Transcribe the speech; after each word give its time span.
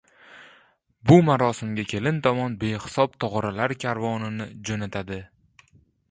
Bu 1.09 1.17
marosimga 1.25 1.83
kelin 1.91 2.17
tomon 2.27 2.55
behisob 2.63 3.13
tog‘oralar 3.23 3.73
karvonini 3.83 4.49
jo‘natadi. 4.71 5.21